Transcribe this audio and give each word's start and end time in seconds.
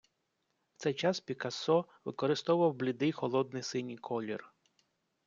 В 0.73 0.77
цей 0.77 0.93
час 0.93 1.19
Пікассо 1.19 1.85
використовував 2.05 2.73
блідий, 2.73 3.11
холодний 3.11 3.63
синій 3.63 3.97
колір. 3.97 4.53